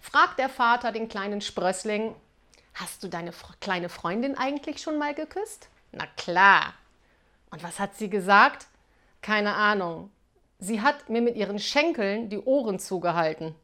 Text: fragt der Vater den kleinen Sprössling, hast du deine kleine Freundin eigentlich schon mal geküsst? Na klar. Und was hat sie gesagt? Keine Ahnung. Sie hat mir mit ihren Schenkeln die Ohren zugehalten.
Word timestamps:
fragt 0.00 0.38
der 0.38 0.48
Vater 0.48 0.92
den 0.92 1.08
kleinen 1.08 1.40
Sprössling, 1.40 2.14
hast 2.74 3.02
du 3.02 3.08
deine 3.08 3.32
kleine 3.60 3.88
Freundin 3.88 4.36
eigentlich 4.36 4.80
schon 4.80 4.98
mal 4.98 5.14
geküsst? 5.14 5.68
Na 5.92 6.06
klar. 6.16 6.74
Und 7.50 7.62
was 7.62 7.78
hat 7.78 7.96
sie 7.96 8.10
gesagt? 8.10 8.66
Keine 9.22 9.54
Ahnung. 9.54 10.10
Sie 10.58 10.80
hat 10.80 11.08
mir 11.08 11.22
mit 11.22 11.36
ihren 11.36 11.58
Schenkeln 11.58 12.28
die 12.28 12.38
Ohren 12.38 12.78
zugehalten. 12.78 13.54